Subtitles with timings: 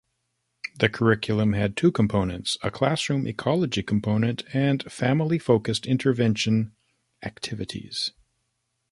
[0.79, 6.71] The curriculum had two components: a classroom ecology component and family-focused intervention
[7.21, 8.09] activities.